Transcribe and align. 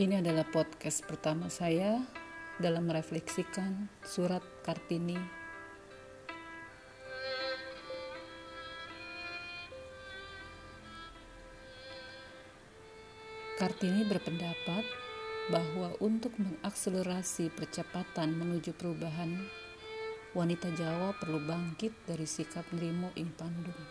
Ini 0.00 0.24
adalah 0.24 0.48
podcast 0.48 1.04
pertama 1.04 1.52
saya 1.52 2.00
dalam 2.56 2.88
merefleksikan 2.88 3.84
surat 4.00 4.40
Kartini. 4.64 5.20
Kartini 13.60 14.08
berpendapat 14.08 14.88
bahwa 15.52 15.92
untuk 16.00 16.32
mengakselerasi 16.40 17.52
percepatan 17.52 18.40
menuju 18.40 18.72
perubahan, 18.72 19.36
wanita 20.32 20.72
Jawa 20.80 21.12
perlu 21.20 21.44
bangkit 21.44 21.92
dari 22.08 22.24
sikap 22.24 22.64
nerimo 22.72 23.12
ing 23.20 23.36
pandung 23.36 23.84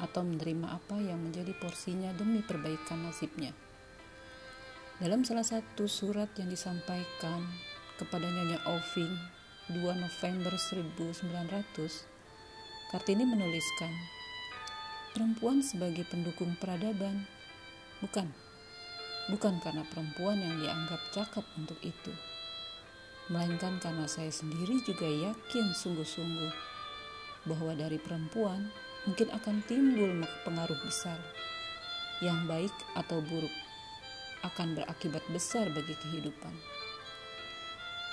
atau 0.00 0.24
menerima 0.24 0.72
apa 0.72 0.96
yang 1.04 1.20
menjadi 1.20 1.52
porsinya 1.60 2.16
demi 2.16 2.40
perbaikan 2.40 3.04
nasibnya. 3.04 3.52
Dalam 5.00 5.24
salah 5.24 5.48
satu 5.48 5.88
surat 5.88 6.28
yang 6.36 6.52
disampaikan 6.52 7.40
kepada 7.96 8.28
Nyonya 8.28 8.60
Oving 8.68 9.08
2 9.72 9.80
November 9.96 10.52
1900, 10.52 11.24
Kartini 12.92 13.24
menuliskan, 13.24 13.88
perempuan 15.16 15.64
sebagai 15.64 16.04
pendukung 16.04 16.52
peradaban, 16.60 17.24
bukan, 18.04 18.28
bukan 19.32 19.56
karena 19.64 19.88
perempuan 19.88 20.36
yang 20.36 20.60
dianggap 20.60 21.00
cakap 21.16 21.48
untuk 21.56 21.80
itu, 21.80 22.12
melainkan 23.32 23.80
karena 23.80 24.04
saya 24.04 24.28
sendiri 24.28 24.84
juga 24.84 25.08
yakin 25.08 25.72
sungguh-sungguh 25.80 26.52
bahwa 27.48 27.72
dari 27.72 27.96
perempuan 27.96 28.68
mungkin 29.08 29.32
akan 29.32 29.64
timbul 29.64 30.28
pengaruh 30.44 30.76
besar, 30.84 31.16
yang 32.20 32.44
baik 32.44 32.76
atau 33.00 33.24
buruk 33.24 33.69
akan 34.60 34.76
berakibat 34.76 35.24
besar 35.32 35.72
bagi 35.72 35.96
kehidupan. 35.96 36.52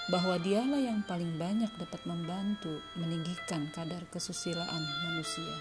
Bahwa 0.08 0.40
dialah 0.40 0.80
yang 0.80 1.04
paling 1.04 1.36
banyak 1.36 1.68
dapat 1.76 2.00
membantu 2.08 2.80
meninggikan 2.96 3.68
kadar 3.76 4.08
kesusilaan 4.08 4.80
manusia. 4.80 5.60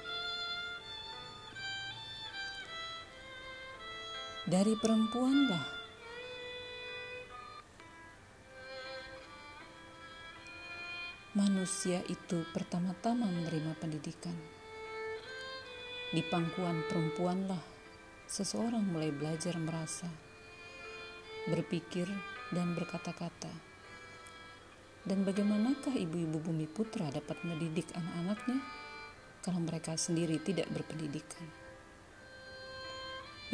Dari 4.47 4.79
perempuanlah 4.79 5.67
manusia 11.35 11.99
itu 12.07 12.47
pertama-tama 12.55 13.27
menerima 13.27 13.75
pendidikan. 13.83 14.39
Di 16.15 16.23
pangkuan 16.31 16.87
perempuanlah 16.87 17.75
seseorang 18.31 18.87
mulai 18.87 19.11
belajar 19.11 19.59
merasa 19.59 20.36
berpikir, 21.47 22.07
dan 22.55 22.75
berkata-kata. 22.79 23.51
Dan 25.07 25.23
bagaimanakah 25.23 25.95
ibu-ibu 25.95 26.43
bumi 26.43 26.67
putra 26.67 27.07
dapat 27.15 27.39
mendidik 27.47 27.87
anak-anaknya 27.95 28.59
kalau 29.47 29.63
mereka 29.63 29.95
sendiri 29.95 30.43
tidak 30.43 30.67
berpendidikan? 30.75 31.47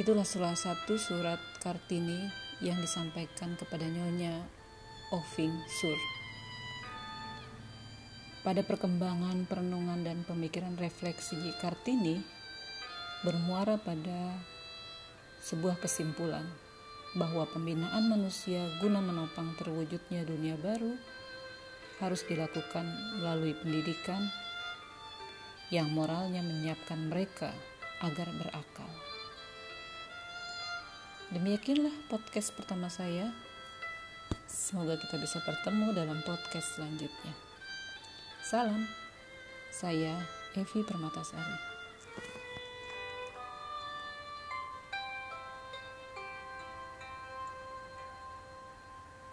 Itulah 0.01 0.25
salah 0.25 0.57
satu 0.57 0.97
surat 0.97 1.37
Kartini 1.61 2.33
yang 2.65 2.81
disampaikan 2.81 3.53
kepada 3.61 3.85
Nyonya 3.85 4.41
Oving 5.13 5.53
Sur. 5.69 6.01
Pada 8.41 8.65
perkembangan 8.65 9.45
perenungan 9.45 10.01
dan 10.01 10.25
pemikiran 10.25 10.81
refleksi 10.81 11.37
Kartini 11.61 12.25
bermuara 13.23 13.77
pada 13.77 14.41
sebuah 15.45 15.77
kesimpulan 15.79 16.49
bahwa 17.13 17.45
pembinaan 17.45 18.09
manusia 18.09 18.65
guna 18.81 19.05
menopang 19.05 19.53
terwujudnya 19.61 20.25
dunia 20.25 20.57
baru 20.57 20.97
harus 22.01 22.25
dilakukan 22.25 22.89
melalui 23.21 23.53
pendidikan 23.53 24.33
yang 25.69 25.89
moralnya 25.93 26.41
menyiapkan 26.41 27.09
mereka 27.09 27.53
agar 28.05 28.29
berakal. 28.37 28.91
Demikianlah 31.33 31.95
podcast 32.13 32.53
pertama 32.53 32.93
saya. 32.93 33.33
Semoga 34.45 35.01
kita 35.01 35.17
bisa 35.17 35.41
bertemu 35.41 35.97
dalam 35.97 36.21
podcast 36.29 36.77
selanjutnya. 36.77 37.33
Salam, 38.45 38.85
saya 39.73 40.21
Evi 40.53 40.85
Permatasari. 40.85 41.72